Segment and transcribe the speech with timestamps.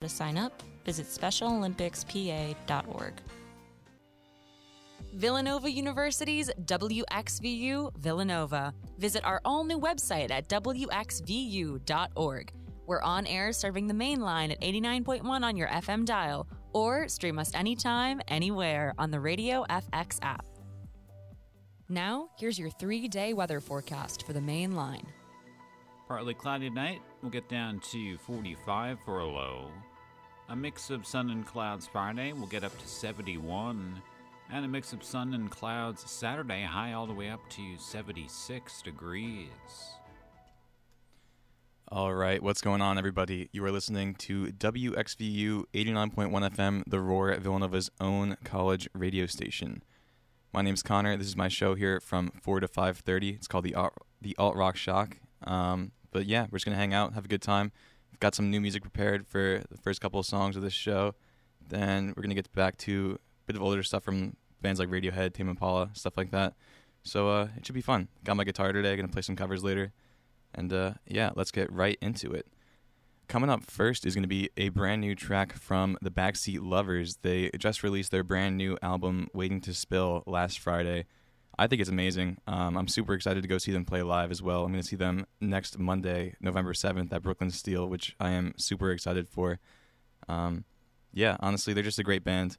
[0.00, 3.12] To sign up, visit SpecialOlympicsPA.org.
[5.12, 8.72] Villanova University's WXVU Villanova.
[8.96, 12.52] Visit our all new website at WXVU.org.
[12.86, 17.38] We're on air serving the main line at 89.1 on your FM dial, or stream
[17.38, 20.46] us anytime, anywhere on the Radio FX app.
[21.90, 25.06] Now, here's your three day weather forecast for the main line.
[26.08, 29.70] Partly cloudy tonight, we'll get down to 45 for a low.
[30.50, 34.02] A mix of sun and clouds Friday, we'll get up to 71.
[34.52, 38.82] And a mix of sun and clouds Saturday, high all the way up to 76
[38.82, 39.46] degrees.
[41.86, 43.48] All right, what's going on, everybody?
[43.52, 49.84] You are listening to WXVU 89.1 FM, the Roar at Villanova's own college radio station.
[50.52, 51.16] My name's Connor.
[51.16, 53.36] This is my show here from 4 to 5.30.
[53.36, 55.18] It's called the Alt, the Alt Rock Shock.
[55.44, 57.70] Um, but yeah, we're just going to hang out, have a good time.
[58.10, 61.14] We've got some new music prepared for the first couple of songs of this show.
[61.68, 65.32] Then we're to get back to a bit of older stuff from bands like Radiohead,
[65.32, 66.54] Tame Impala, stuff like that.
[67.02, 68.08] So uh, it should be fun.
[68.24, 68.94] Got my guitar today.
[68.96, 69.92] Going to play some covers later.
[70.54, 72.46] And uh, yeah, let's get right into it.
[73.28, 77.18] Coming up first is going to be a brand new track from the Backseat Lovers.
[77.22, 81.06] They just released their brand new album, Waiting to Spill, last Friday.
[81.60, 82.38] I think it's amazing.
[82.46, 84.64] Um, I'm super excited to go see them play live as well.
[84.64, 88.54] I'm going to see them next Monday, November 7th at Brooklyn Steel, which I am
[88.56, 89.60] super excited for.
[90.26, 90.64] Um,
[91.12, 92.56] yeah, honestly, they're just a great band.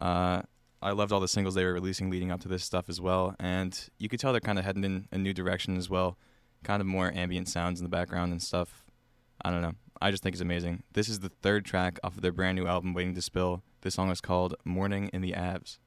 [0.00, 0.42] Uh,
[0.82, 3.36] I loved all the singles they were releasing leading up to this stuff as well,
[3.38, 6.18] and you could tell they're kind of heading in a new direction as well.
[6.64, 8.84] Kind of more ambient sounds in the background and stuff.
[9.44, 9.74] I don't know.
[10.02, 10.82] I just think it's amazing.
[10.92, 13.62] This is the third track off of their brand new album, Waiting to Spill.
[13.82, 15.78] This song is called Morning in the Abs.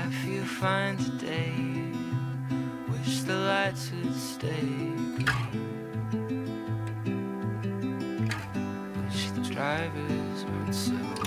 [0.00, 1.92] I feel fine today.
[2.90, 4.94] Wish the lights would stay.
[9.04, 11.19] Wish the drivers weren't so.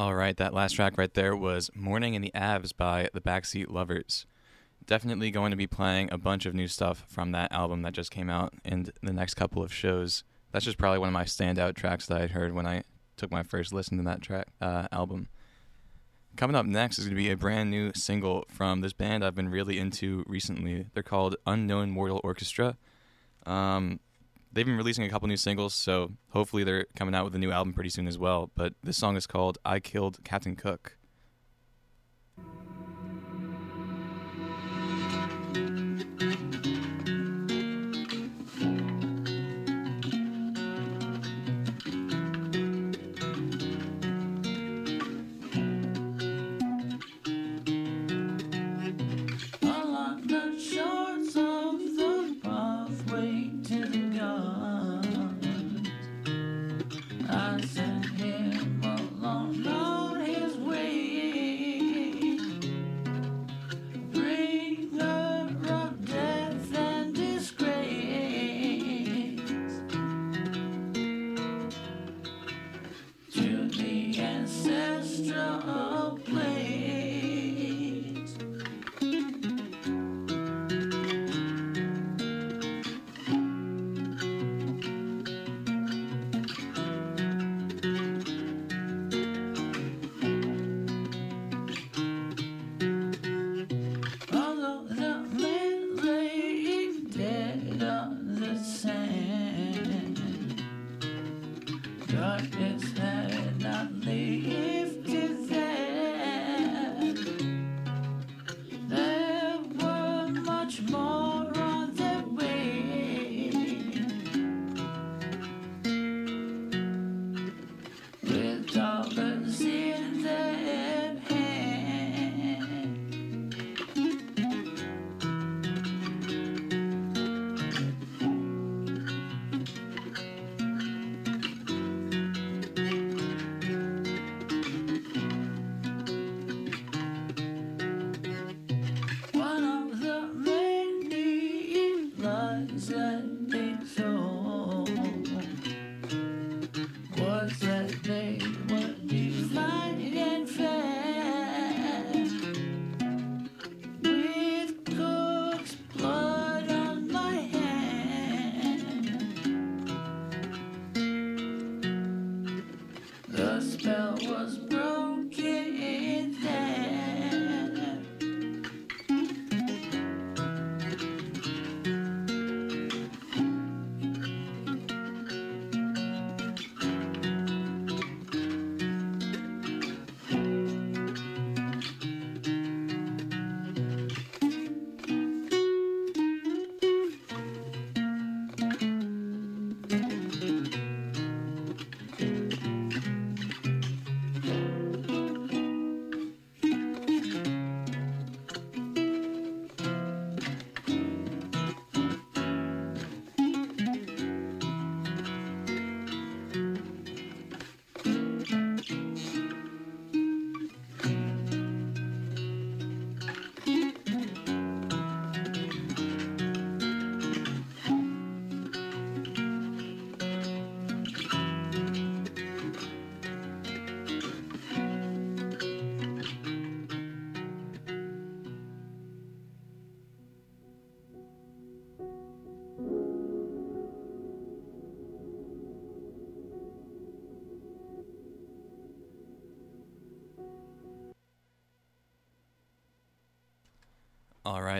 [0.00, 3.68] All right, that last track right there was Morning in the Abs by the Backseat
[3.68, 4.24] Lovers.
[4.86, 8.10] Definitely going to be playing a bunch of new stuff from that album that just
[8.10, 10.24] came out in the next couple of shows.
[10.52, 12.84] That's just probably one of my standout tracks that I heard when I
[13.18, 15.28] took my first listen to that track uh, album.
[16.34, 19.34] Coming up next is going to be a brand new single from this band I've
[19.34, 20.86] been really into recently.
[20.94, 22.78] They're called Unknown Mortal Orchestra.
[23.44, 24.00] Um,
[24.52, 27.50] they've been releasing a couple new singles, so hopefully they're coming out with a new
[27.50, 28.50] album pretty soon as well.
[28.54, 30.96] But this song is called I Killed Captain Cook.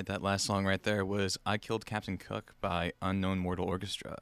[0.00, 4.16] Right, that last song right there was I Killed Captain Cook by Unknown Mortal Orchestra.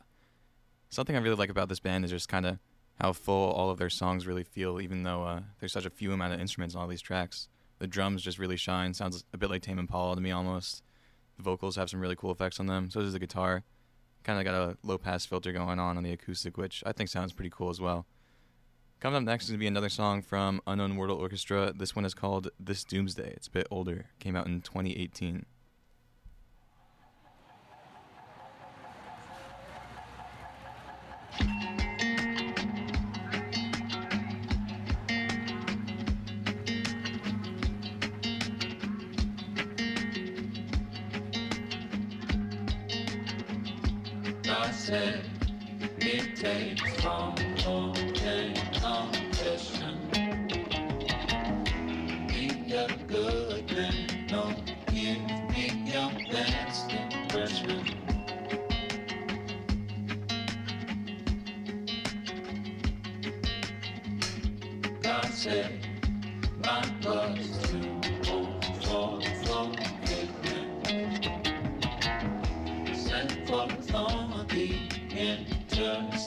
[0.90, 2.58] Something I really like about this band is just kind of
[3.00, 6.12] how full all of their songs really feel, even though uh, there's such a few
[6.12, 7.48] amount of instruments on all these tracks.
[7.78, 8.92] The drums just really shine.
[8.92, 10.82] Sounds a bit like Tame Impala to me almost.
[11.36, 12.90] The vocals have some really cool effects on them.
[12.90, 13.62] So does the guitar.
[14.24, 17.08] Kind of got a low pass filter going on on the acoustic, which I think
[17.08, 18.04] sounds pretty cool as well.
[18.98, 21.72] Coming up next is going to be another song from Unknown Mortal Orchestra.
[21.72, 23.30] This one is called This Doomsday.
[23.36, 24.06] It's a bit older.
[24.18, 25.46] Came out in 2018.
[73.48, 74.74] Forth on the
[75.10, 76.17] interstellar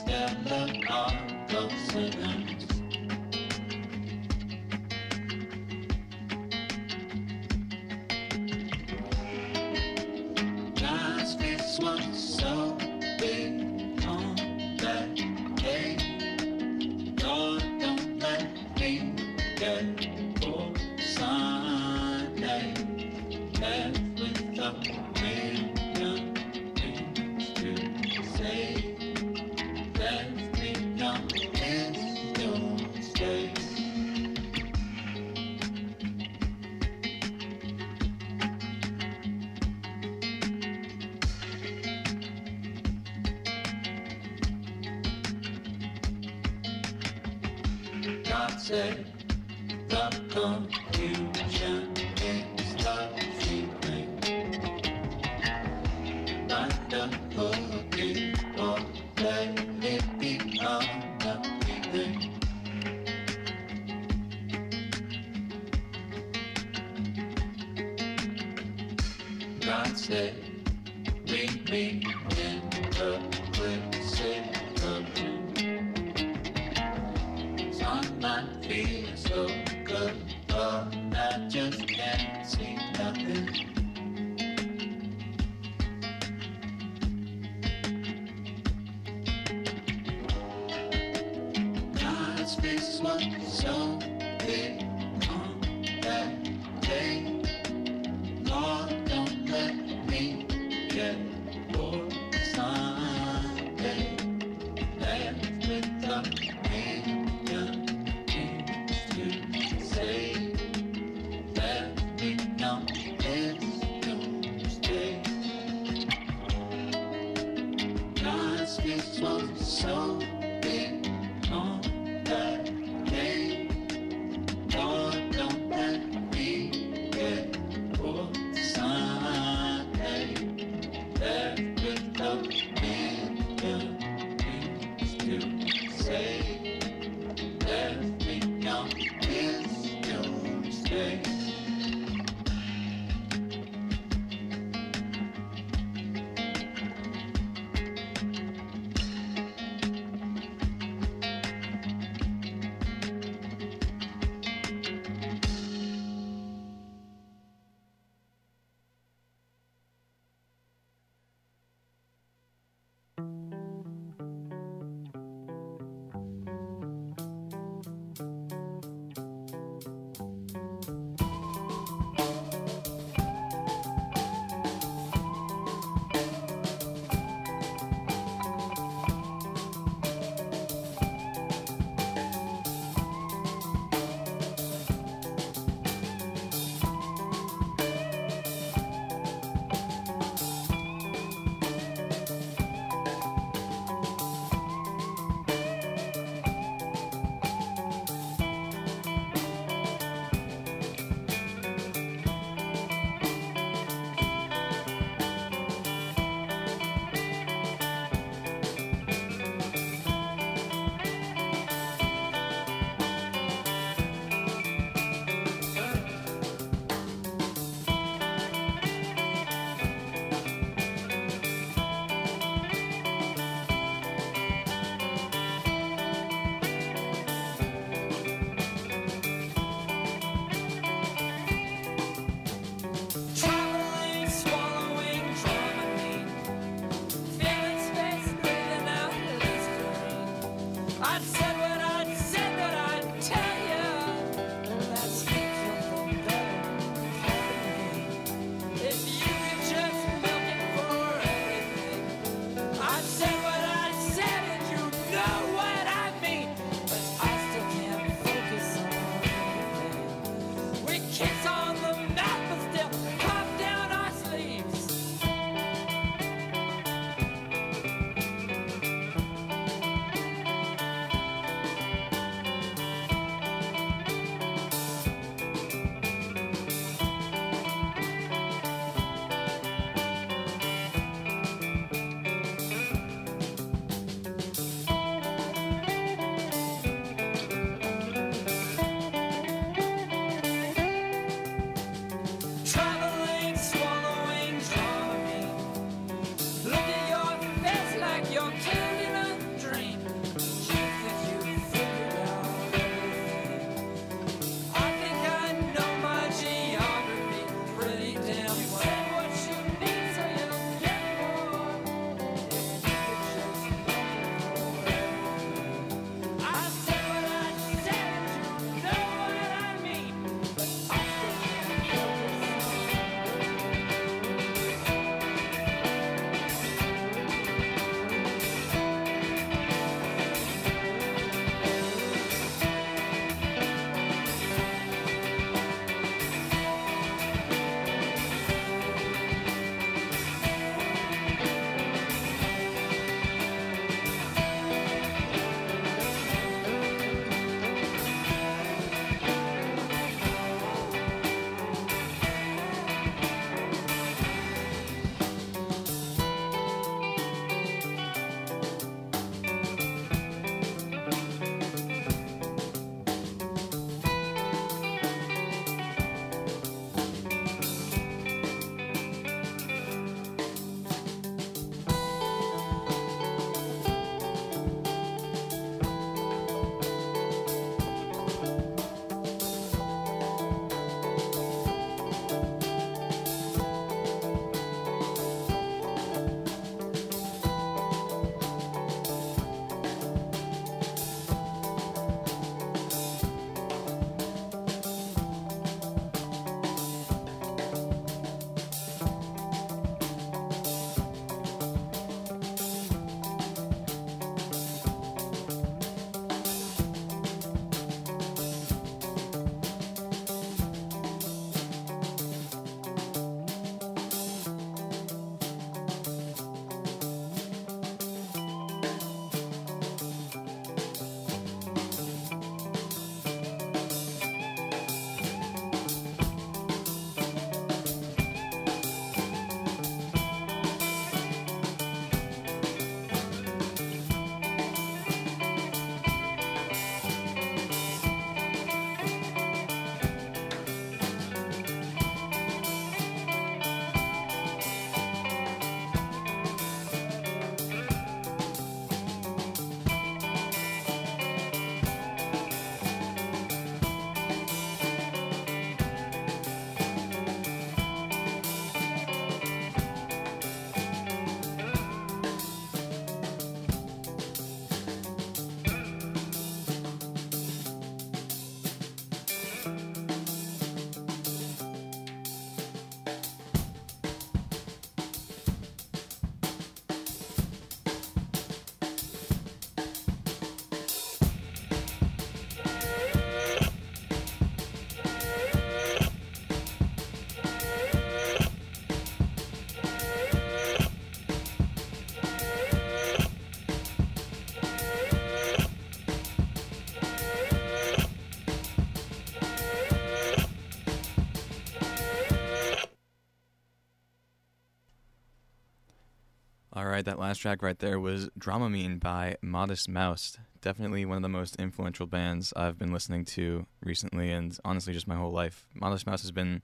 [506.74, 510.38] right, that last track right there was Dramamine by Modest Mouse.
[510.62, 515.06] Definitely one of the most influential bands I've been listening to recently, and honestly, just
[515.06, 515.66] my whole life.
[515.74, 516.62] Modest Mouse has been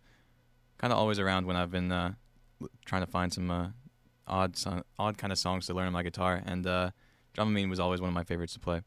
[0.79, 2.14] kind of always around when I've been uh,
[2.87, 3.68] trying to find some uh,
[4.27, 6.90] odd, song, odd kind of songs to learn on my guitar, and uh,
[7.37, 8.81] Dramamine was always one of my favorites to play.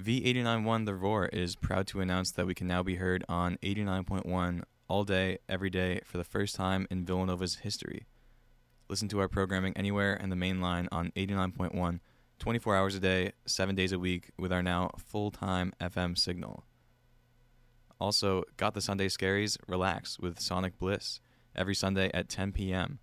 [0.00, 4.62] V891 The Roar is proud to announce that we can now be heard on 89.1
[4.88, 8.06] all day, every day, for the first time in Villanova's history.
[8.90, 12.00] Listen to our programming anywhere and the main line on 89.1,
[12.38, 16.64] 24 hours a day, 7 days a week, with our now full time FM signal.
[18.00, 19.58] Also, got the Sunday Scaries?
[19.66, 21.20] Relax with Sonic Bliss
[21.54, 22.98] every Sunday at 10 p.m.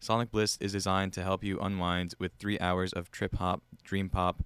[0.00, 4.10] Sonic Bliss is designed to help you unwind with three hours of trip hop, dream
[4.10, 4.42] pop,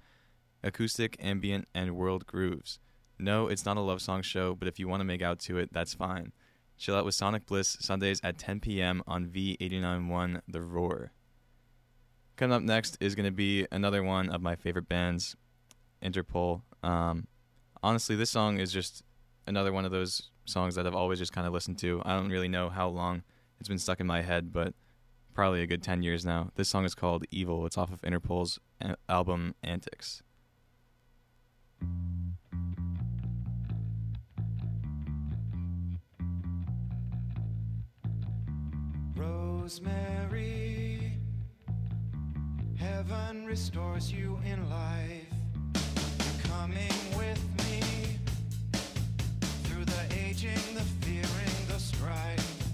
[0.63, 2.79] acoustic, ambient, and world grooves.
[3.19, 5.59] No, it's not a love song show, but if you want to make out to
[5.59, 6.33] it, that's fine.
[6.81, 9.03] Chill out with Sonic Bliss Sundays at 10 p.m.
[9.07, 11.13] on V891 The Roar.
[12.37, 15.37] Coming up next is going to be another one of my favorite bands,
[16.03, 16.63] Interpol.
[16.83, 17.27] Um,
[17.83, 19.03] honestly, this song is just
[19.47, 22.01] another one of those songs that I've always just kind of listened to.
[22.07, 23.25] I don't really know how long
[23.59, 24.73] it's been stuck in my head, but
[25.35, 26.51] probably a good 10 years now.
[26.55, 27.67] This song is called Evil.
[27.67, 30.23] It's off of Interpol's a- album Antics.
[39.71, 41.13] Rosemary,
[42.77, 45.33] heaven restores you in life.
[46.19, 48.19] You're coming with me
[49.63, 52.65] through the aging, the fearing, the strife.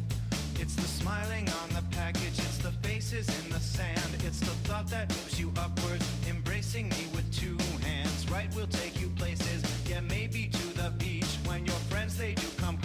[0.58, 4.86] It's the smiling on the package, it's the faces in the sand, it's the thought
[4.86, 8.30] that moves you upward, embracing me with two hands.
[8.30, 11.36] Right, we'll take you places, yeah, maybe to the beach.
[11.44, 12.78] When your friends they do come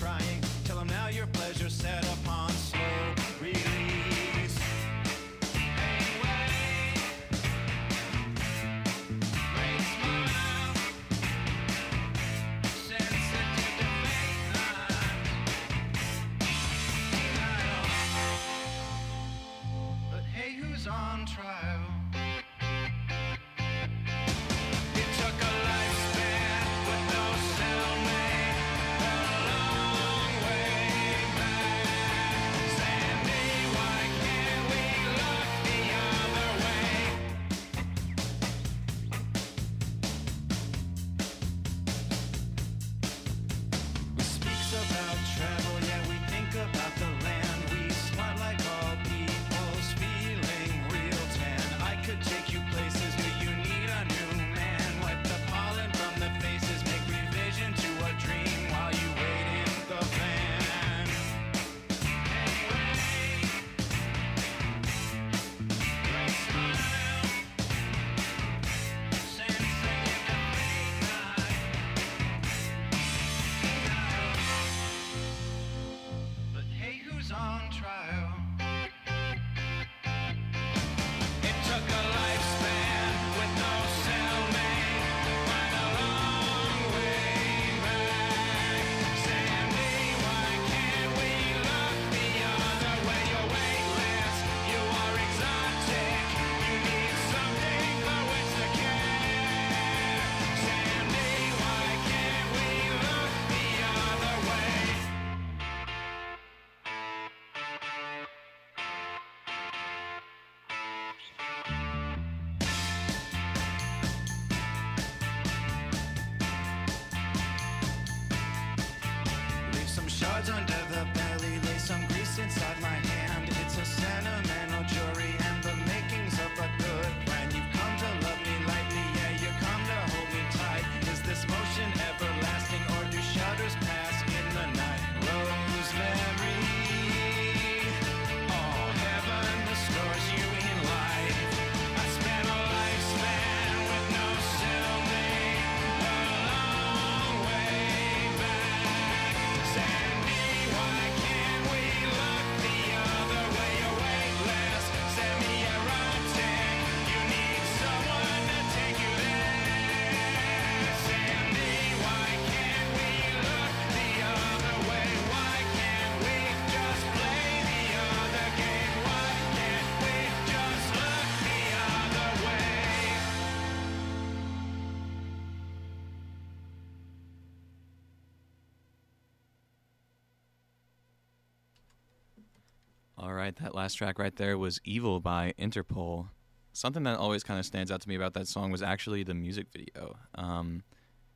[183.92, 186.30] last track right there was Evil by Interpol.
[186.72, 189.34] Something that always kind of stands out to me about that song was actually the
[189.34, 190.16] music video.
[190.36, 190.84] Um,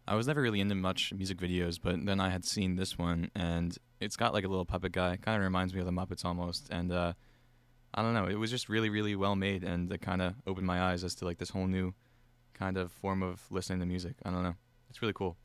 [0.07, 3.29] I was never really into much music videos, but then I had seen this one,
[3.35, 5.17] and it's got like a little puppet guy.
[5.17, 6.69] Kind of reminds me of the Muppets almost.
[6.71, 7.11] And uh,
[7.93, 10.65] I don't know, it was just really, really well made, and it kind of opened
[10.65, 11.93] my eyes as to like this whole new
[12.53, 14.15] kind of form of listening to music.
[14.23, 14.55] I don't know.
[14.89, 15.35] It's really cool.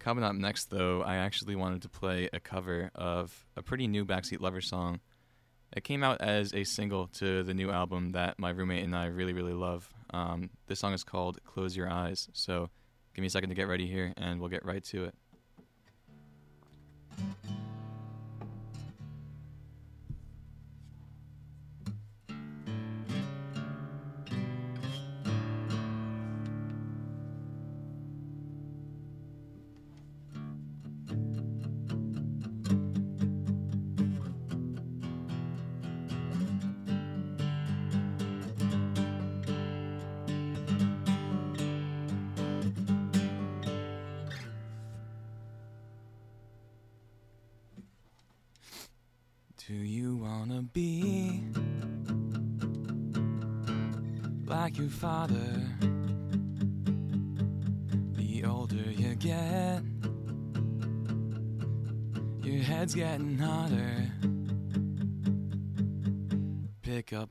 [0.00, 4.04] Coming up next, though, I actually wanted to play a cover of a pretty new
[4.04, 4.98] Backseat Lover song.
[5.72, 9.06] It came out as a single to the new album that my roommate and I
[9.06, 9.88] really, really love.
[10.10, 12.28] Um, this song is called Close Your Eyes.
[12.32, 12.70] So
[13.14, 15.14] give me a second to get ready here, and we'll get right to it.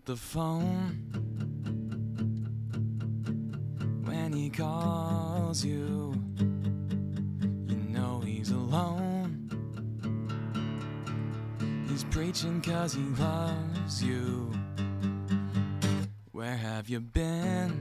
[0.08, 1.04] The phone
[4.06, 6.16] when he calls you.
[7.68, 9.50] You know he's alone.
[11.90, 14.50] He's preaching cause he loves you.
[16.32, 17.74] Where have you been?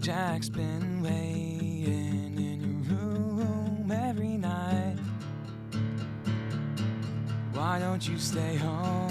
[0.00, 4.98] Jack's been waiting in your room every night.
[7.54, 9.05] Why don't you stay home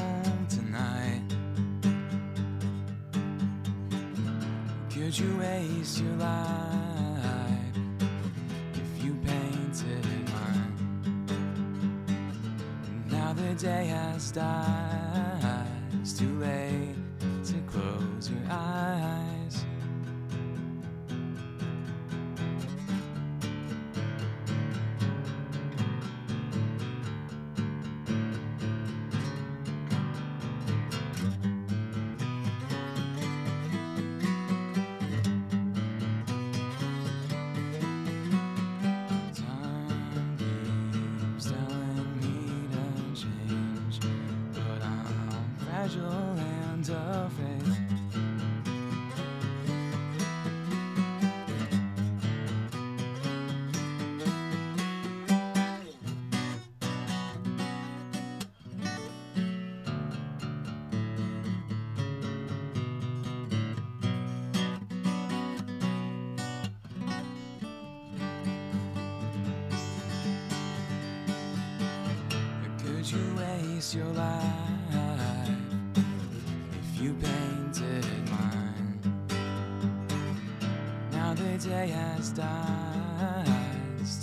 [77.06, 79.00] you painted mine?
[81.12, 83.46] Now the day has died.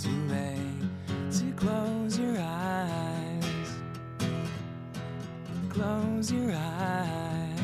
[0.01, 0.81] Too late
[1.31, 3.69] to close your eyes.
[5.69, 7.59] Close your eyes.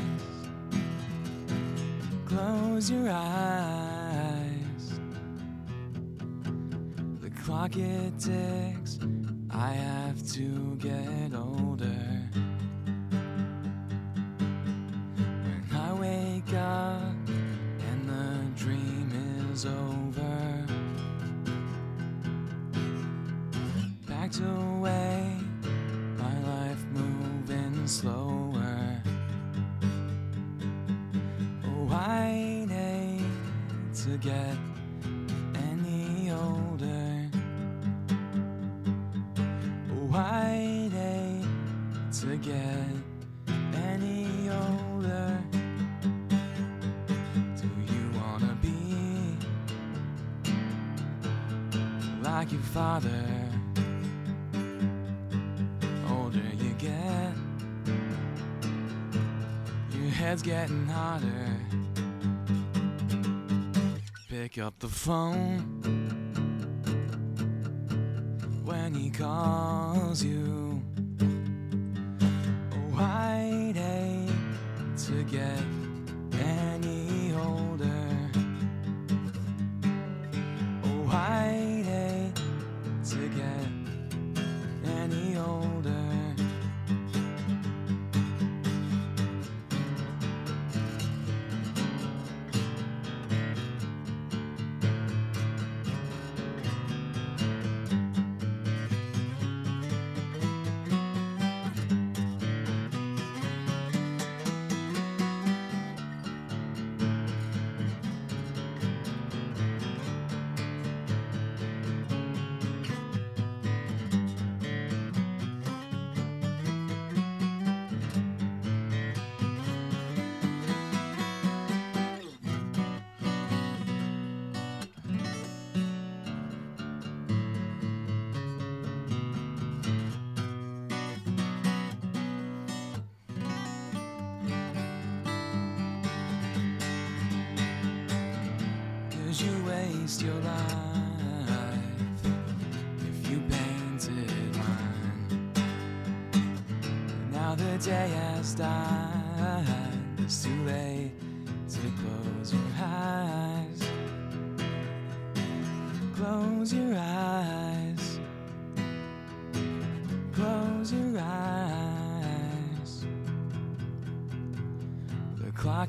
[2.25, 4.86] Close your eyes.
[7.19, 8.99] The clock it ticks.
[9.49, 12.18] I have to get older.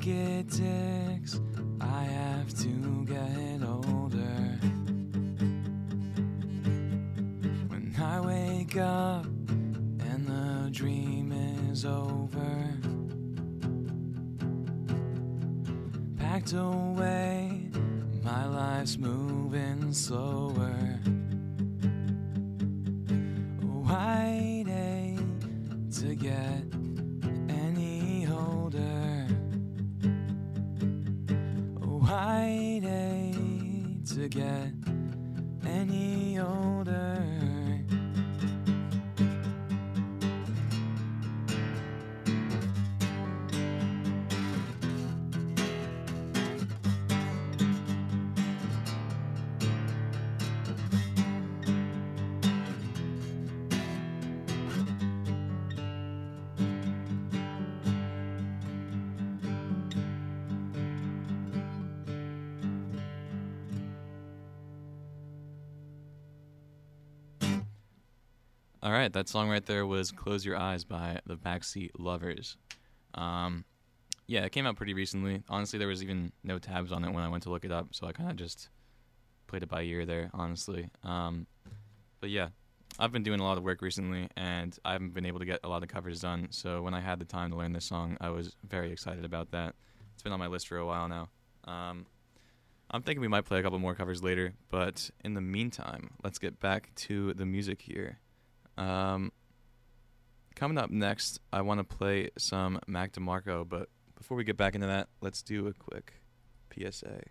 [0.01, 1.39] Clock ticks.
[1.79, 4.59] I have to get older.
[7.67, 11.31] When I wake up and the dream
[11.69, 12.79] is over,
[16.17, 16.80] packed away,
[69.01, 72.55] right, that song right there was "Close Your Eyes" by the Backseat Lovers.
[73.15, 73.65] Um,
[74.27, 75.41] yeah, it came out pretty recently.
[75.49, 77.87] Honestly, there was even no tabs on it when I went to look it up,
[77.95, 78.69] so I kind of just
[79.47, 80.29] played it by ear there.
[80.35, 81.47] Honestly, um,
[82.19, 82.49] but yeah,
[82.99, 85.61] I've been doing a lot of work recently, and I haven't been able to get
[85.63, 86.49] a lot of covers done.
[86.51, 89.49] So when I had the time to learn this song, I was very excited about
[89.49, 89.73] that.
[90.13, 91.29] It's been on my list for a while now.
[91.65, 92.05] Um,
[92.91, 96.37] I'm thinking we might play a couple more covers later, but in the meantime, let's
[96.37, 98.19] get back to the music here.
[98.77, 99.31] Um,
[100.55, 104.75] coming up next, I want to play some Mac DeMarco, but before we get back
[104.75, 106.13] into that, let's do a quick
[106.73, 107.21] PSA.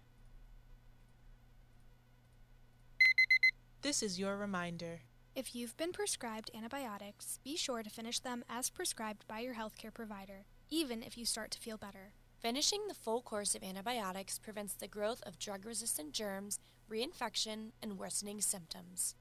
[3.83, 5.01] This is your reminder.
[5.35, 9.95] If you've been prescribed antibiotics, be sure to finish them as prescribed by your healthcare
[9.95, 12.13] provider, even if you start to feel better.
[12.41, 16.59] Finishing the full course of antibiotics prevents the growth of drug resistant germs,
[16.91, 19.15] reinfection, and worsening symptoms.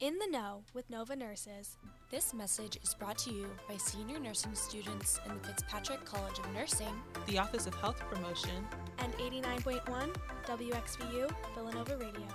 [0.00, 1.76] In the know with Nova Nurses.
[2.10, 6.50] This message is brought to you by senior nursing students in the Fitzpatrick College of
[6.54, 8.66] Nursing, The Office of Health Promotion,
[9.00, 12.26] and 89.1 WXVU Villanova Radio.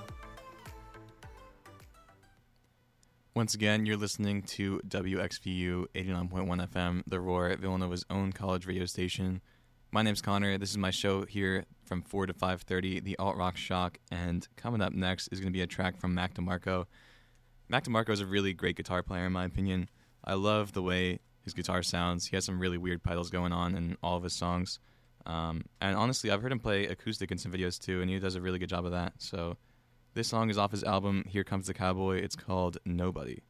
[3.33, 9.41] Once again, you're listening to WXVU 89.1 FM, the Roar, Villanova's own college radio station.
[9.91, 10.59] My name's Connor.
[10.59, 13.97] This is my show here from 4 to 5.30, the Alt Rock Shock.
[14.11, 16.85] And coming up next is going to be a track from Mac DeMarco.
[17.67, 19.89] Mac DeMarco is a really great guitar player, in my opinion.
[20.23, 22.27] I love the way his guitar sounds.
[22.27, 24.79] He has some really weird pedals going on in all of his songs.
[25.25, 28.35] Um, and honestly, I've heard him play acoustic in some videos too, and he does
[28.35, 29.13] a really good job of that.
[29.17, 29.57] So
[30.13, 32.17] this song is off his album Here Comes the Cowboy.
[32.17, 33.41] It's called Nobody.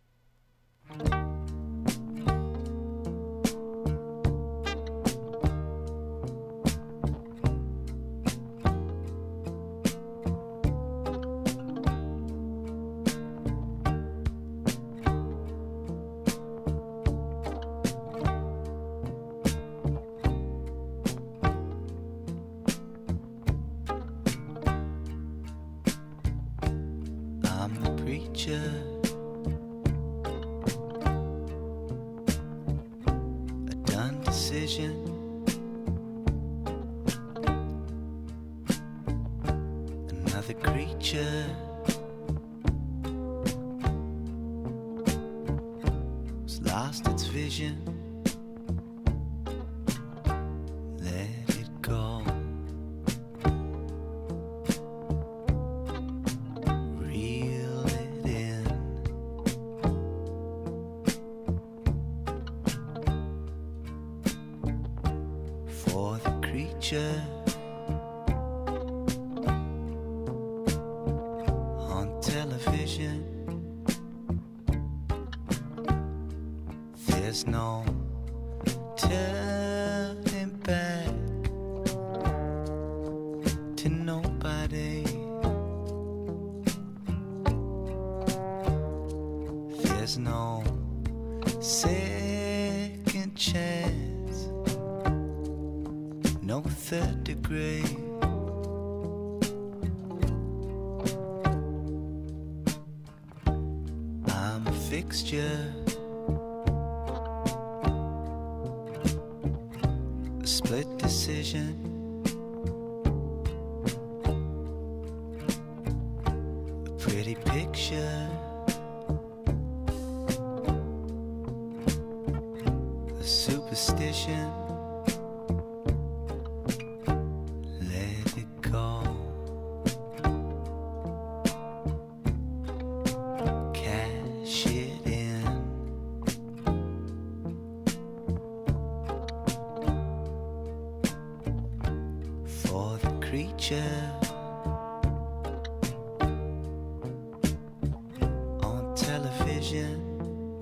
[149.65, 150.59] Television,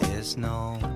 [0.00, 0.93] there's no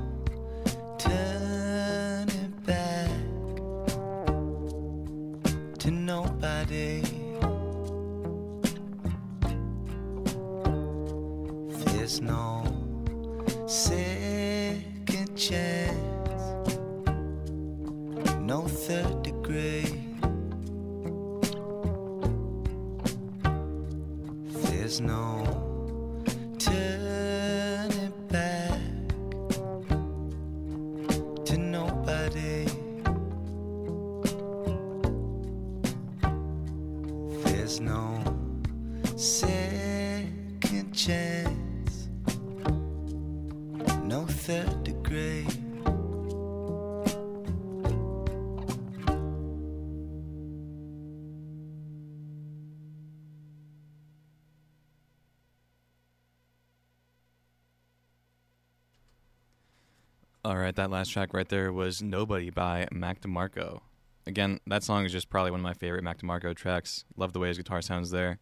[60.78, 63.80] that last track right there was Nobody by Mac DeMarco.
[64.28, 67.04] Again, that song is just probably one of my favorite Mac DeMarco tracks.
[67.16, 68.38] Love the way his guitar sounds there.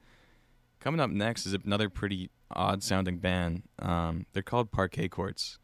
[0.78, 3.62] Coming up next is another pretty odd sounding band.
[3.78, 5.58] Um, they're called Parquet Courts.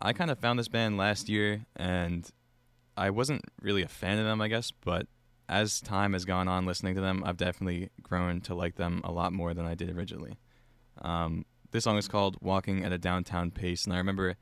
[0.00, 2.28] I kind of found this band last year and
[2.96, 5.06] I wasn't really a fan of them, I guess, but
[5.48, 9.12] as time has gone on listening to them, I've definitely grown to like them a
[9.12, 10.38] lot more than I did originally.
[11.00, 14.34] Um, this song is called Walking at a Downtown Pace, and I remember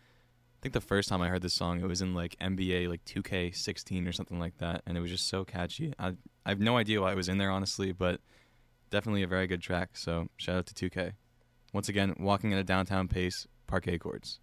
[0.64, 4.08] think the first time I heard this song, it was in like NBA like 2K16
[4.08, 5.92] or something like that, and it was just so catchy.
[5.98, 6.14] I
[6.46, 8.20] I have no idea why it was in there honestly, but
[8.90, 9.90] definitely a very good track.
[9.92, 11.12] So shout out to 2K.
[11.74, 14.40] Once again, walking at a downtown pace, Parquet Courts.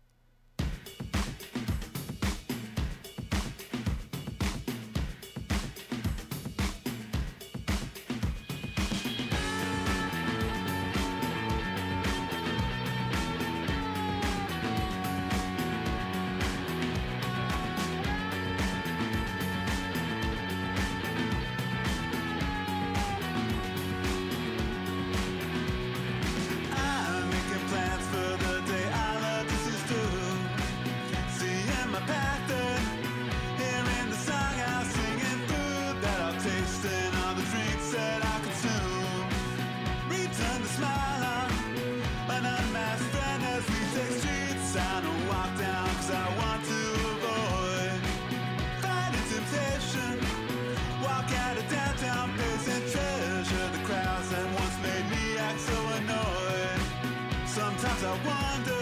[58.26, 58.81] Wonder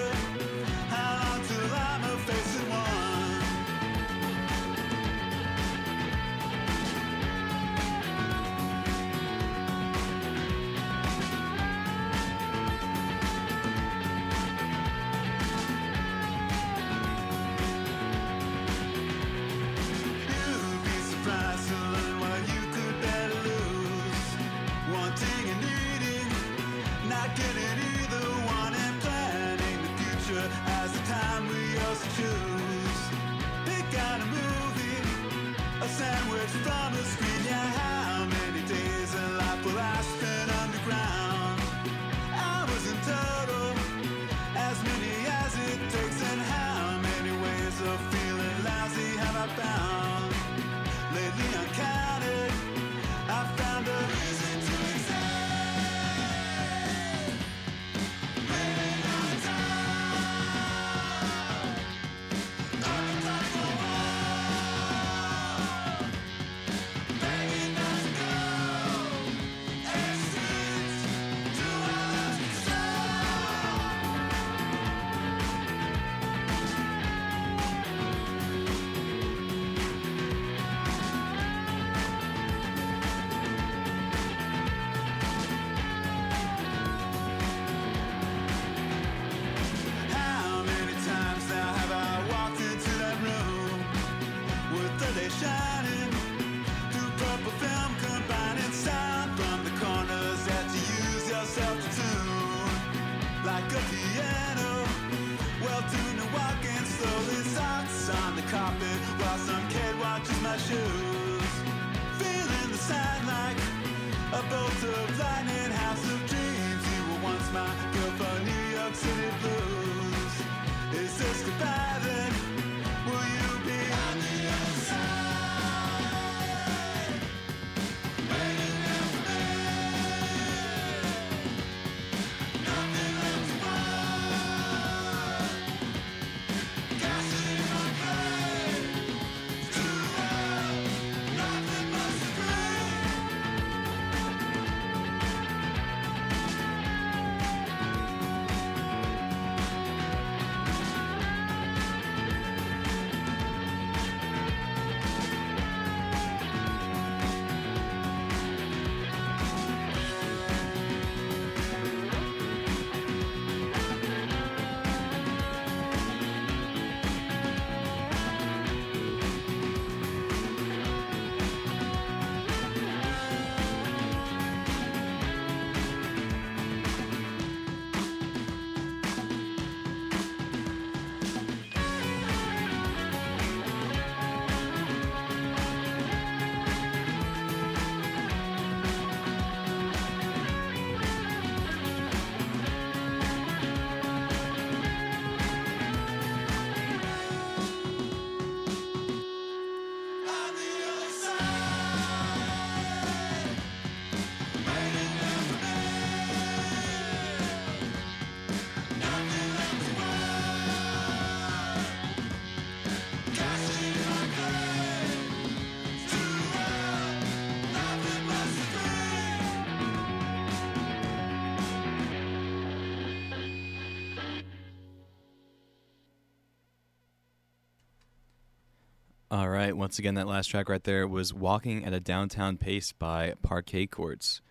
[229.39, 229.73] All right.
[229.73, 233.87] Once again, that last track right there was Walking at a Downtown Pace by Parquet
[233.87, 234.41] Courts.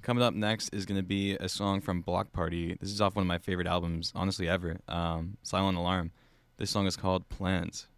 [0.00, 2.76] Coming up next is going to be a song from Bloc Party.
[2.80, 6.12] This is off one of my favorite albums, honestly, ever um, Silent Alarm.
[6.56, 7.88] This song is called Plans.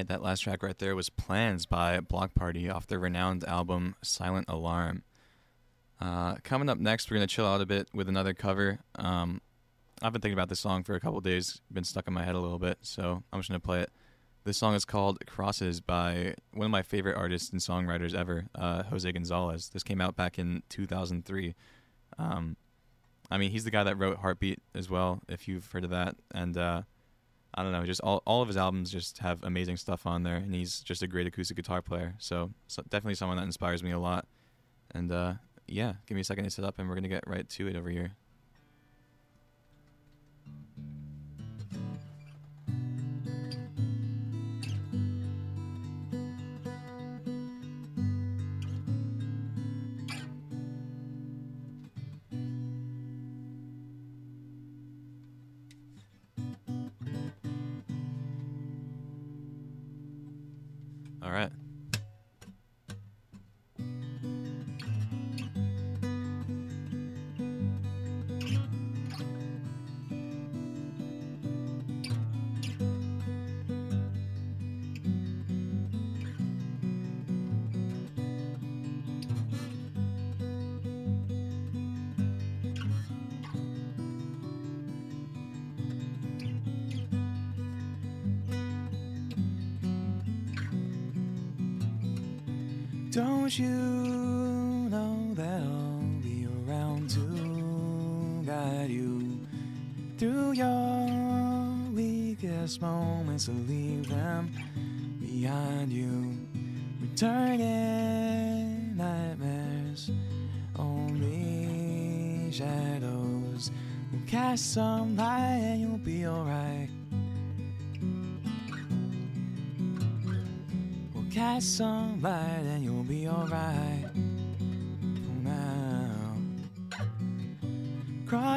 [0.00, 3.96] Right, that last track right there was Plans by Bloc Party off their renowned album
[4.00, 5.02] Silent Alarm.
[6.00, 8.78] Uh, coming up next, we're going to chill out a bit with another cover.
[8.94, 9.42] Um,
[10.00, 12.34] I've been thinking about this song for a couple days, been stuck in my head
[12.34, 13.90] a little bit, so I'm just going to play it.
[14.44, 18.84] This song is called Crosses by one of my favorite artists and songwriters ever, uh,
[18.84, 19.68] Jose Gonzalez.
[19.68, 21.54] This came out back in 2003.
[22.16, 22.56] Um,
[23.30, 26.16] I mean, he's the guy that wrote Heartbeat as well, if you've heard of that.
[26.32, 26.82] And uh,
[27.54, 30.36] I don't know, just all, all of his albums just have amazing stuff on there,
[30.36, 32.14] and he's just a great acoustic guitar player.
[32.18, 34.26] So, so definitely someone that inspires me a lot.
[34.92, 35.34] And uh,
[35.66, 37.68] yeah, give me a second to set up, and we're going to get right to
[37.68, 38.12] it over here.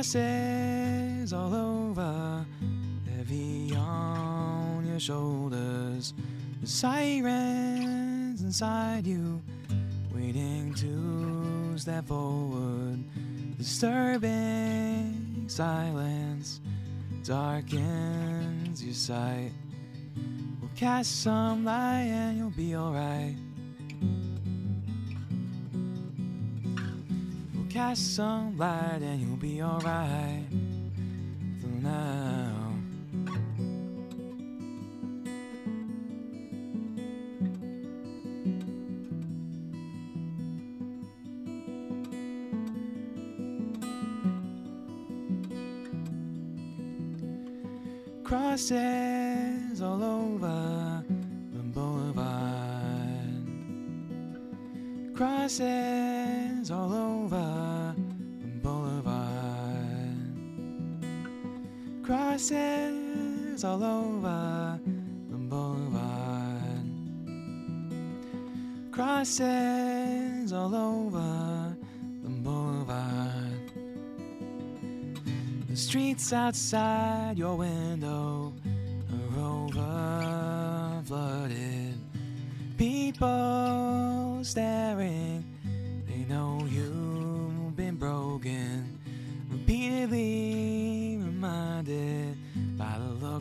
[0.04, 2.45] Crosses all over,
[3.16, 6.14] heavy on your shoulders.
[6.60, 9.41] The sirens inside you,
[10.14, 13.01] waiting to step forward.
[13.58, 16.60] Disturbing silence
[17.24, 19.51] darkens your sight.
[20.60, 23.36] We'll cast some light and you'll be alright.
[27.74, 30.45] Cast some light and you'll be alright.
[31.59, 32.76] For now.
[48.24, 51.03] Crosses all over
[51.53, 52.28] the boulevard.
[55.15, 57.62] Crosses all over
[62.43, 64.77] Crosses all over
[65.29, 66.89] the boulevard.
[68.91, 71.77] Crosses all over
[72.21, 73.71] the boulevard.
[75.69, 78.53] The streets outside your window
[79.09, 81.95] are over flooded.
[82.77, 85.22] People staring,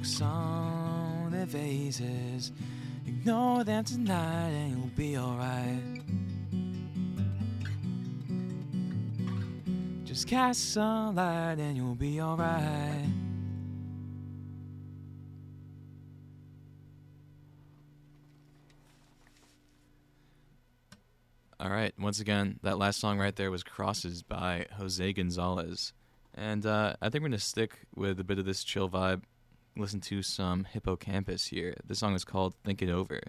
[0.03, 2.51] looks on their faces.
[3.07, 6.03] Ignore them tonight and you'll be alright.
[10.05, 13.07] Just cast some light and you'll be alright.
[21.61, 21.95] All right.
[21.97, 25.93] Once again, that last song right there was Crosses by Jose Gonzalez.
[26.35, 29.23] And uh, I think we're going to stick with a bit of this chill vibe,
[29.77, 31.75] listen to some Hippo Campus here.
[31.87, 33.21] This song is called Think It Over.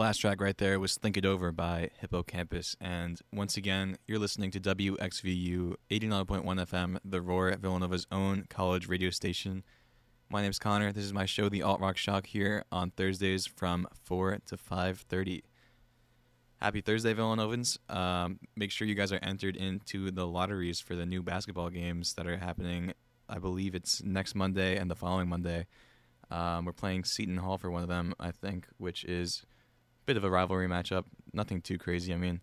[0.00, 2.74] Last track right there was Think It Over by Hippo Campus.
[2.80, 8.88] And once again, you're listening to WXVU 89.1 FM, the Roar, at Villanova's own college
[8.88, 9.62] radio station.
[10.30, 10.90] My name's Connor.
[10.90, 15.42] This is my show, The Alt Rock Shock, here on Thursdays from 4 to 5.30.
[16.62, 17.76] Happy Thursday, Villanovans.
[17.94, 22.14] Um, make sure you guys are entered into the lotteries for the new basketball games
[22.14, 22.94] that are happening.
[23.28, 25.66] I believe it's next Monday and the following Monday.
[26.30, 29.44] Um, we're playing Seton Hall for one of them, I think, which is
[30.10, 31.04] bit of a rivalry matchup.
[31.32, 32.12] Nothing too crazy.
[32.12, 32.40] I mean,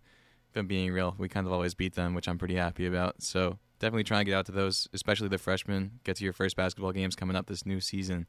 [0.49, 3.21] if I'm being real, we kind of always beat them, which I'm pretty happy about.
[3.21, 5.99] So definitely try and get out to those, especially the freshmen.
[6.05, 8.25] Get to your first basketball games coming up this new season.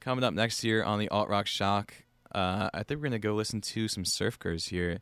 [0.00, 1.92] Coming up next year on the Alt Rock Shock,
[2.34, 5.00] uh, I think we're gonna go listen to some Surf here.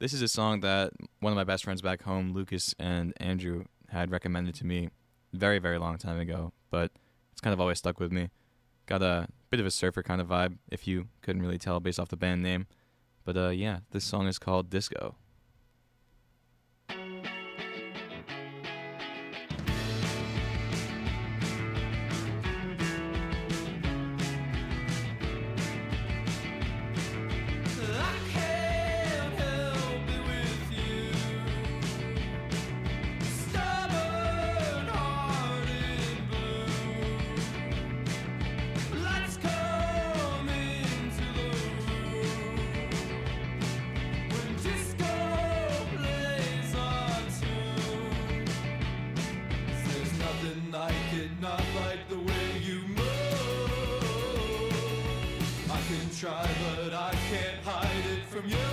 [0.00, 3.66] This is a song that one of my best friends back home, Lucas and Andrew,
[3.90, 4.88] had recommended to me
[5.32, 6.90] very, very long time ago, but
[7.30, 8.30] it's kind of always stuck with me.
[8.86, 12.00] Got a bit of a surfer kind of vibe, if you couldn't really tell based
[12.00, 12.66] off the band name.
[13.22, 15.14] But uh, yeah, this song is called Disco.
[56.22, 58.71] Try, but I can't hide it from you.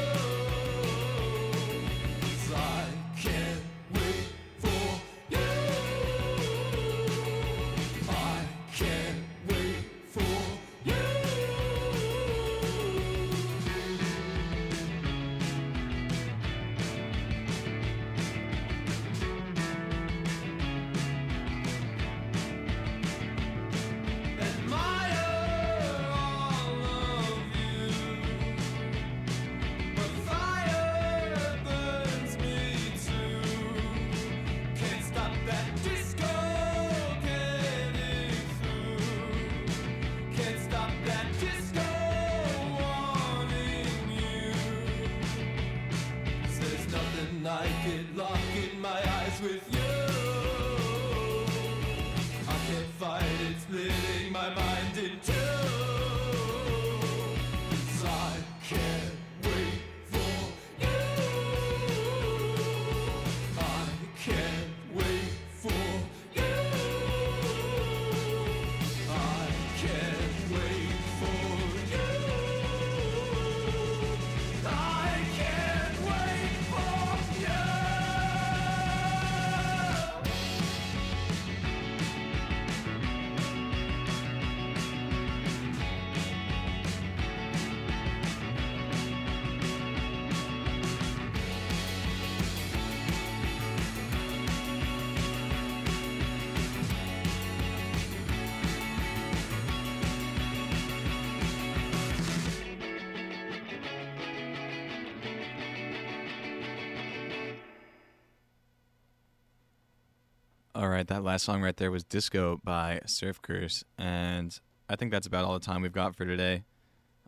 [111.10, 114.58] That last song right there was Disco by Surf Curse, and
[114.88, 116.66] I think that's about all the time we've got for today.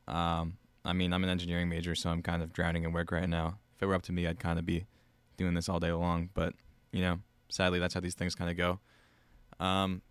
[0.07, 3.27] Um, I mean, I'm an engineering major, so I'm kind of drowning in work right
[3.27, 3.57] now.
[3.75, 4.85] If it were up to me, I'd kind of be
[5.35, 6.53] doing this all day long, but,
[6.91, 8.79] you know, sadly, that's how these things kind of go.
[9.59, 10.03] Um,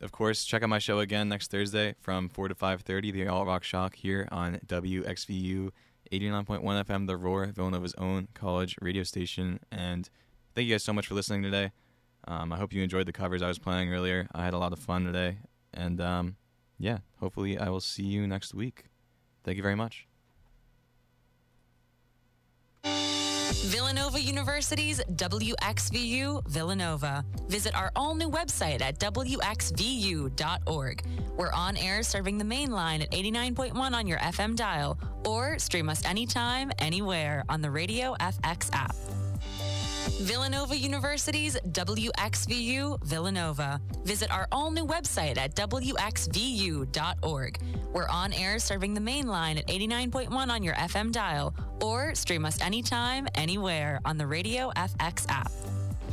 [0.00, 3.48] of course, check out my show again next Thursday from 4 to 5.30, the Alt
[3.48, 5.72] Rock Shock here on WXVU
[6.12, 9.58] 89.1 FM, The Roar, Villanova's own college radio station.
[9.72, 10.08] And
[10.54, 11.72] thank you guys so much for listening today.
[12.28, 14.28] Um, I hope you enjoyed the covers I was playing earlier.
[14.34, 15.38] I had a lot of fun today.
[15.72, 16.36] And um,
[16.78, 18.84] yeah, hopefully I will see you next week.
[19.44, 20.06] Thank you very much.
[23.66, 27.24] Villanova University's WXVU Villanova.
[27.48, 30.36] Visit our all new website at WXVU.org.
[31.36, 35.88] We're on air serving the main line at 89.1 on your FM dial, or stream
[35.88, 38.94] us anytime, anywhere on the Radio FX app.
[40.20, 43.80] Villanova University's WXVU Villanova.
[44.04, 46.88] Visit our all new website at WXVU.org.
[47.92, 52.46] We're on air serving the main line at 89.1 on your FM dial, or stream
[52.46, 55.52] us anytime, anywhere on the Radio FX app.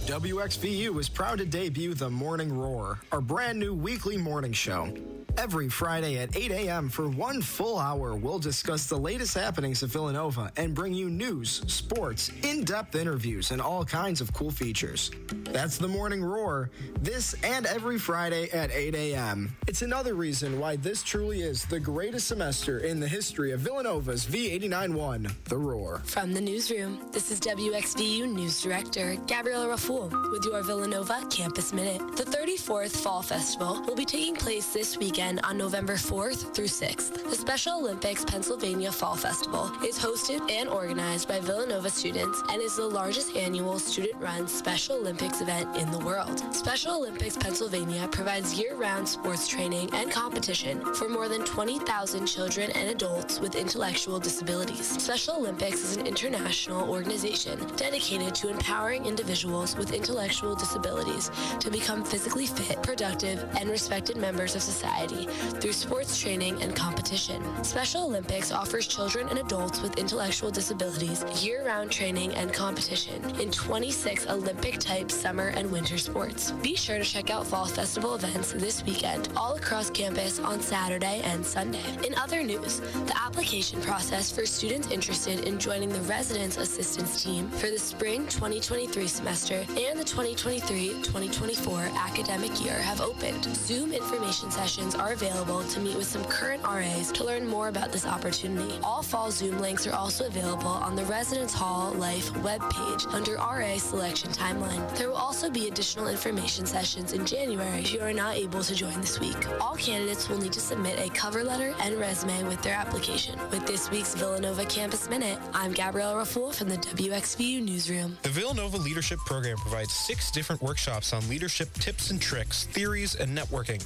[0.05, 4.93] WXVU is proud to debut The Morning Roar, our brand new weekly morning show.
[5.35, 6.89] Every Friday at 8 a.m.
[6.89, 11.63] for one full hour, we'll discuss the latest happenings of Villanova and bring you news,
[11.65, 15.09] sports, in depth interviews, and all kinds of cool features.
[15.45, 19.55] That's The Morning Roar, this and every Friday at 8 a.m.
[19.67, 24.27] It's another reason why this truly is the greatest semester in the history of Villanova's
[24.27, 26.03] V891, The Roar.
[26.05, 32.15] From the newsroom, this is WXVU News Director Gabriella Raful with your Villanova Campus Minute.
[32.15, 37.29] The 34th Fall Festival will be taking place this weekend on November 4th through 6th.
[37.29, 42.75] The Special Olympics Pennsylvania Fall Festival is hosted and organized by Villanova students and is
[42.77, 46.41] the largest annual student-run Special Olympics event in the world.
[46.53, 52.89] Special Olympics Pennsylvania provides year-round sports training and competition for more than 20,000 children and
[52.89, 54.87] adults with intellectual disabilities.
[55.01, 62.03] Special Olympics is an international organization dedicated to empowering individuals with intellectual disabilities to become
[62.03, 65.25] physically fit, productive, and respected members of society
[65.59, 67.41] through sports training and competition.
[67.63, 74.27] Special Olympics offers children and adults with intellectual disabilities year-round training and competition in 26
[74.27, 76.51] Olympic-type summer and winter sports.
[76.61, 81.21] Be sure to check out Fall Festival events this weekend all across campus on Saturday
[81.23, 81.83] and Sunday.
[82.05, 87.49] In other news, the application process for students interested in joining the Residence Assistance Team
[87.49, 93.43] for the spring 2023 semester and the 2023-2024 academic year have opened.
[93.55, 97.91] Zoom information sessions are available to meet with some current RAs to learn more about
[97.91, 98.77] this opportunity.
[98.83, 103.77] All fall Zoom links are also available on the Residence Hall Life webpage under RA
[103.77, 104.97] selection timeline.
[104.97, 108.75] There will also be additional information sessions in January if you are not able to
[108.75, 109.37] join this week.
[109.59, 113.39] All candidates will need to submit a cover letter and resume with their application.
[113.49, 118.17] With this week's Villanova Campus Minute, I'm Gabrielle Raful from the WXVU Newsroom.
[118.21, 123.37] The Villanova Leadership Program provides six different workshops on leadership tips and tricks, theories, and
[123.37, 123.83] networking.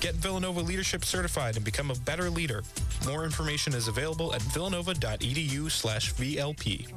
[0.00, 2.62] Get Villanova Leadership certified and become a better leader.
[3.06, 6.92] More information is available at villanova.edu slash VLP.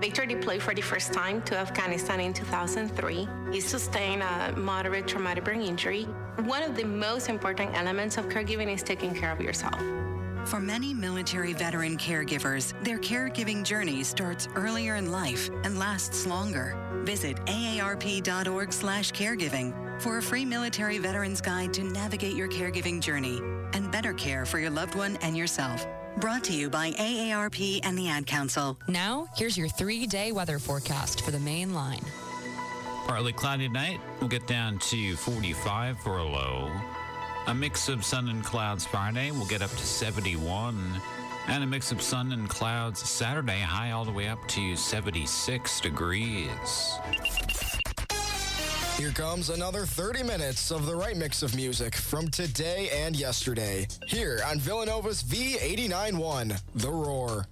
[0.00, 3.28] Victor deployed for the first time to Afghanistan in 2003.
[3.52, 6.04] He sustained a moderate traumatic brain injury.
[6.44, 9.80] One of the most important elements of caregiving is taking care of yourself.
[10.48, 16.74] For many military veteran caregivers, their caregiving journey starts earlier in life and lasts longer.
[17.04, 23.42] Visit aarp.org/caregiving for a free military veterans guide to navigate your caregiving journey
[23.74, 25.86] and better care for your loved one and yourself.
[26.16, 28.78] Brought to you by AARP and the Ad Council.
[28.88, 32.00] Now, here's your three day weather forecast for the main line.
[33.06, 34.00] Partly cloudy tonight.
[34.18, 36.72] We'll get down to 45 for a low.
[37.48, 39.30] A mix of sun and clouds Friday.
[39.30, 41.00] We'll get up to 71.
[41.46, 45.80] And a mix of sun and clouds Saturday, high all the way up to 76
[45.80, 46.98] degrees.
[48.98, 53.88] Here comes another 30 minutes of the right mix of music from today and yesterday.
[54.06, 57.46] Here on Villanova's V89.1, The Roar.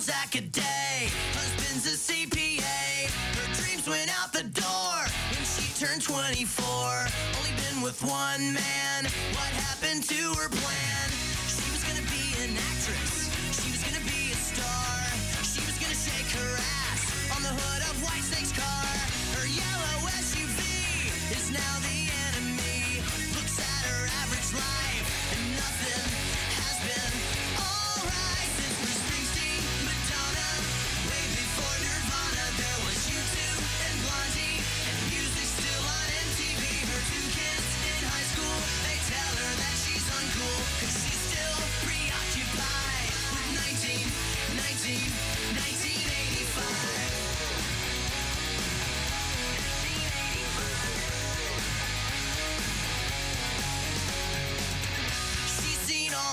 [0.00, 1.12] Prozac a day.
[1.36, 3.12] Husband's a CPA.
[3.36, 4.96] Her dreams went out the door
[5.28, 6.64] when she turned 24.
[6.64, 9.04] Only been with one man.
[9.36, 11.06] What happened to her plan?
[11.52, 13.28] She was gonna be an actress.
[13.60, 15.04] She was gonna be a star.
[15.44, 19.09] She was gonna shake her ass on the hood of Whitesnake's car.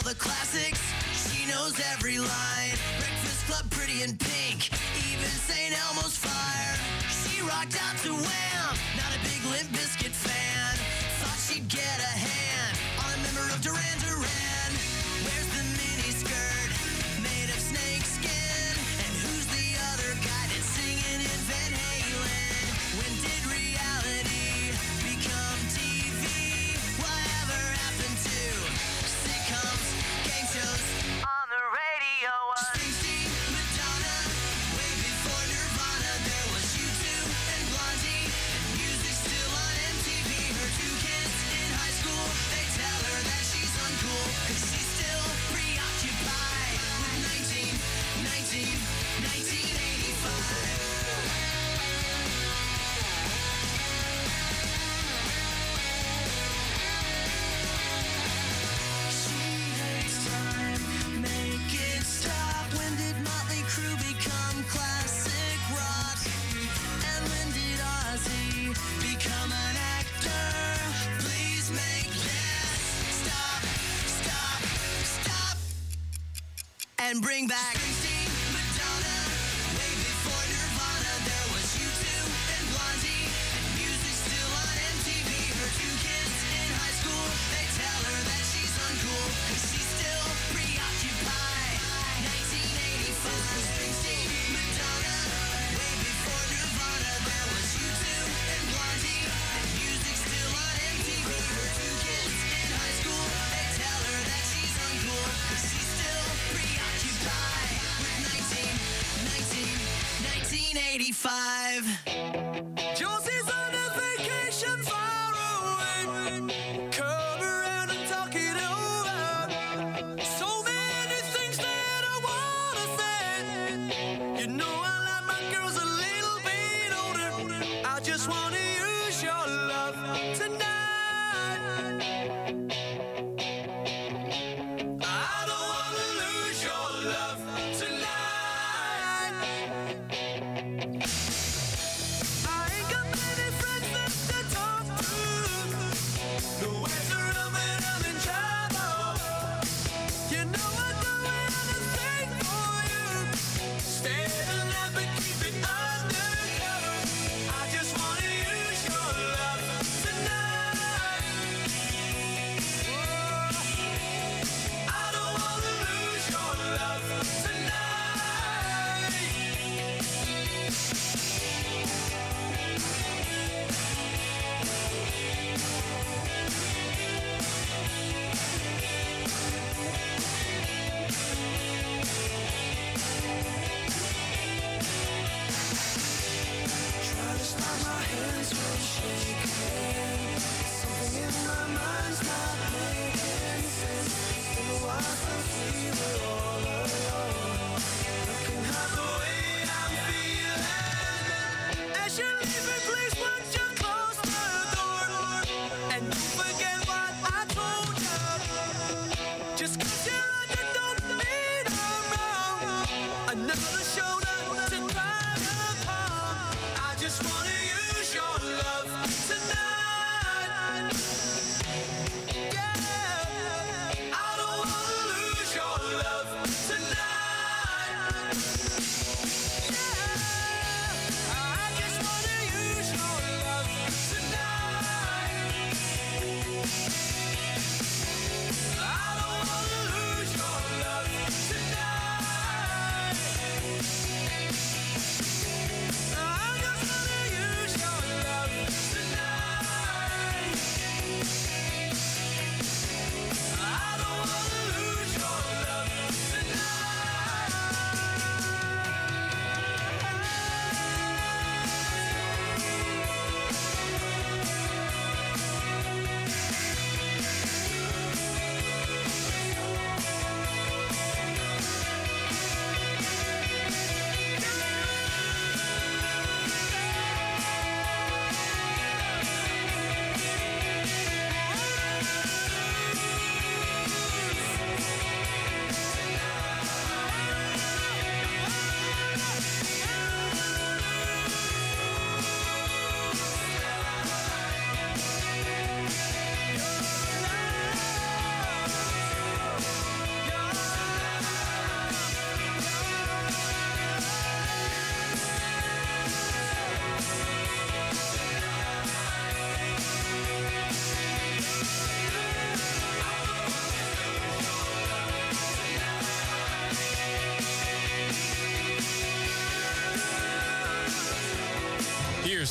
[0.07, 0.79] the classics,
[1.11, 2.77] she knows every line.
[2.97, 4.69] Breakfast Club, pretty in pink,
[5.11, 5.75] even St.
[5.85, 6.77] Elmo's fire.
[7.09, 8.46] She rocked out to where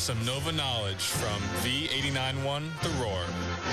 [0.06, 3.24] some Nova knowledge from V891 The Roar.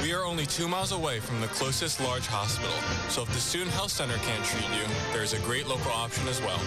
[0.01, 2.73] We are only two miles away from the closest large hospital,
[3.07, 6.27] so if the student health center can't treat you, there is a great local option
[6.27, 6.59] as well.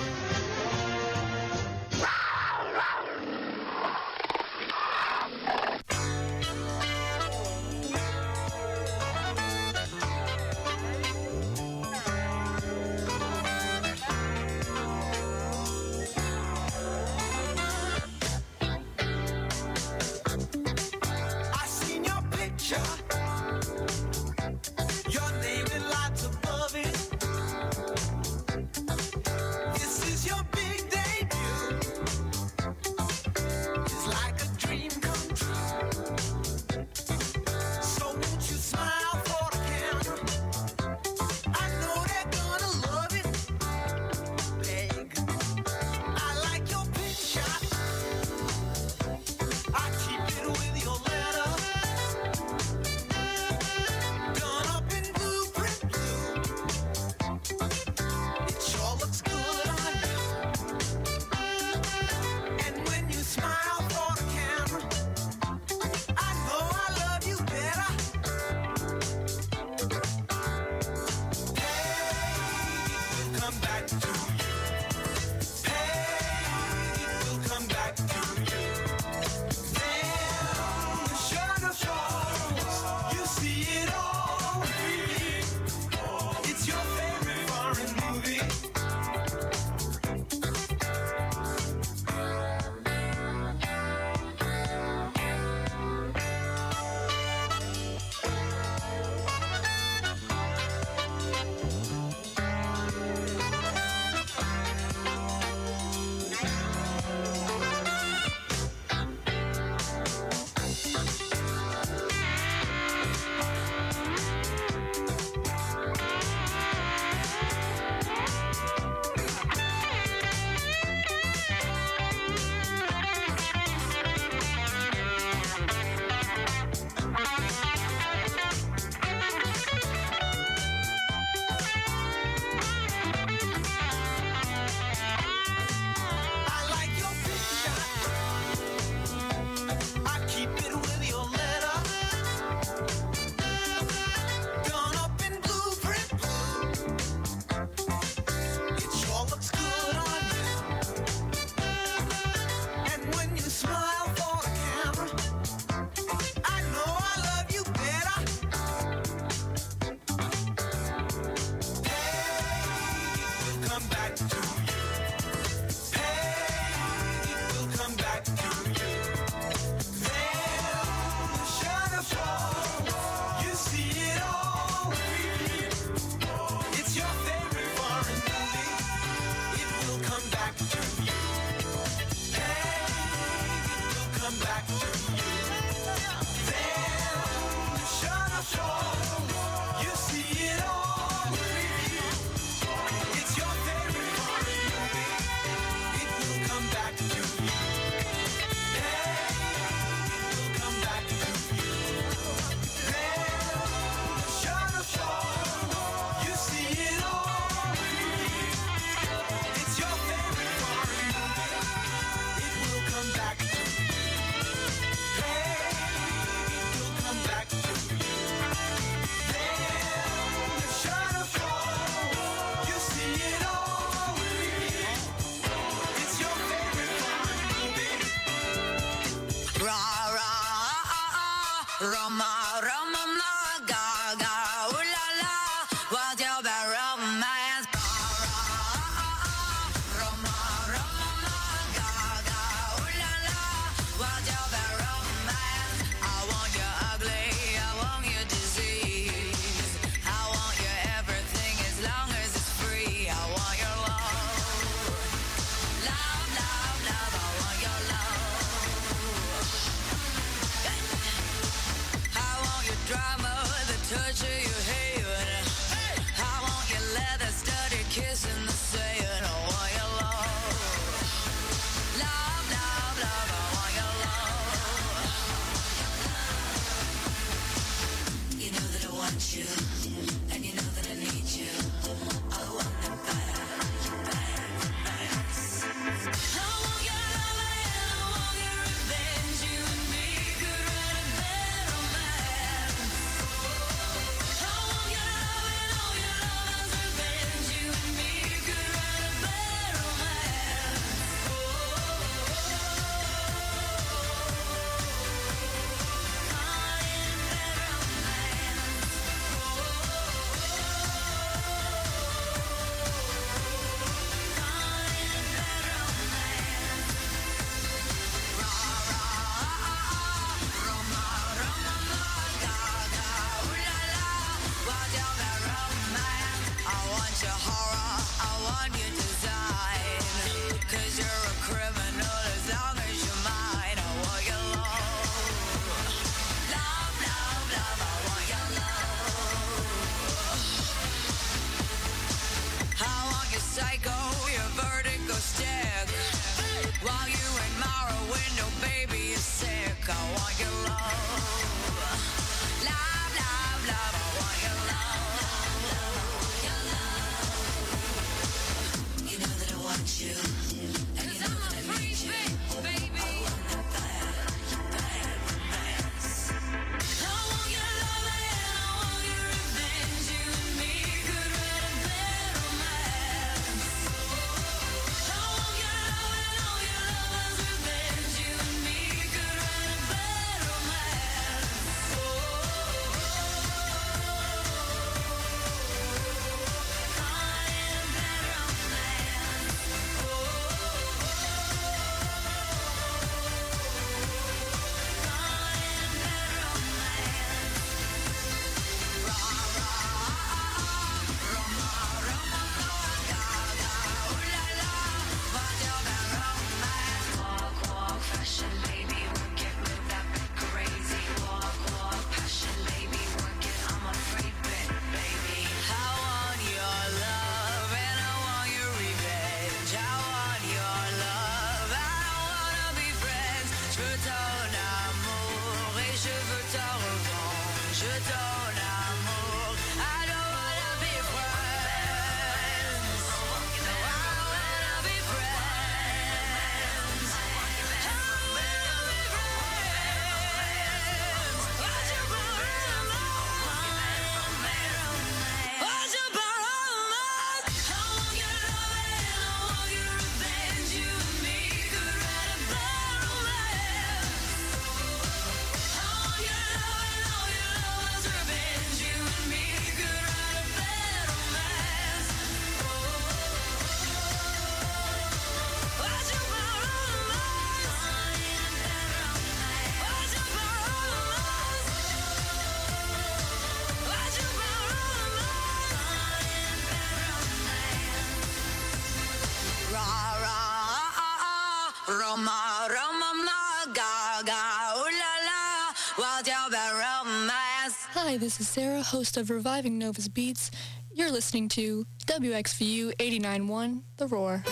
[488.27, 490.51] This is Sarah, host of Reviving Nova's Beats.
[490.93, 494.43] You're listening to WXVU 89.1 The Roar.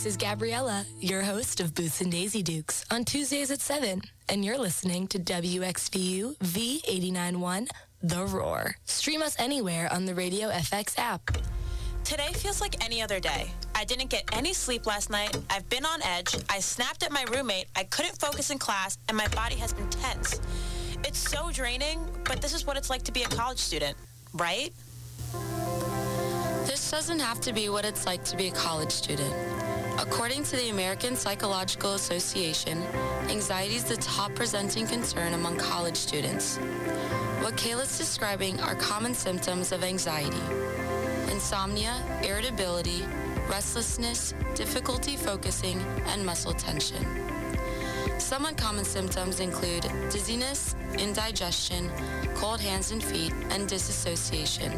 [0.00, 4.00] This is Gabriella, your host of Boots and Daisy Dukes on Tuesdays at 7,
[4.30, 7.68] and you're listening to WXVU V891
[8.02, 8.76] The Roar.
[8.86, 11.36] Stream us anywhere on the Radio FX app.
[12.02, 13.50] Today feels like any other day.
[13.74, 15.36] I didn't get any sleep last night.
[15.50, 16.34] I've been on edge.
[16.48, 17.66] I snapped at my roommate.
[17.76, 20.40] I couldn't focus in class, and my body has been tense.
[21.04, 23.98] It's so draining, but this is what it's like to be a college student,
[24.32, 24.72] right?
[26.64, 29.34] This doesn't have to be what it's like to be a college student.
[29.98, 32.82] According to the American Psychological Association,
[33.28, 36.56] anxiety is the top presenting concern among college students.
[37.40, 40.42] What Kayla's describing are common symptoms of anxiety.
[41.30, 43.04] Insomnia, irritability,
[43.48, 47.04] restlessness, difficulty focusing, and muscle tension.
[48.18, 51.90] Some uncommon symptoms include dizziness, indigestion,
[52.34, 54.72] cold hands and feet, and disassociation.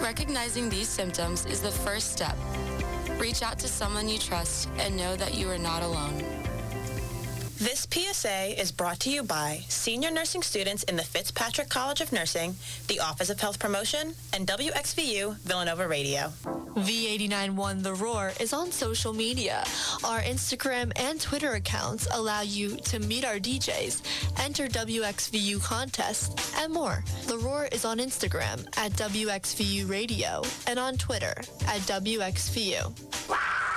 [0.00, 2.36] Recognizing these symptoms is the first step.
[3.20, 6.24] Reach out to someone you trust and know that you are not alone.
[7.58, 12.12] This PSA is brought to you by senior nursing students in the Fitzpatrick College of
[12.12, 12.56] Nursing,
[12.88, 16.32] the Office of Health Promotion, and WXVU Villanova Radio.
[16.76, 19.64] V891 The Roar is on social media.
[20.04, 24.02] Our Instagram and Twitter accounts allow you to meet our DJs,
[24.40, 27.02] enter WXVU contests, and more.
[27.26, 31.34] The Roar is on Instagram at WXVU Radio and on Twitter
[31.66, 33.69] at WXVU.